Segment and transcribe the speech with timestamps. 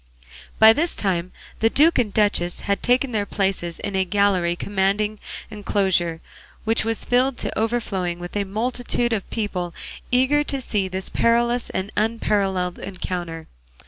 [0.57, 5.19] By this time the duke and duchess had taken their places in a gallery commanding
[5.47, 6.21] the enclosure,
[6.63, 9.75] which was filled to overflowing with a multitude of people
[10.09, 13.45] eager to see this perilous and unparalleled encounter.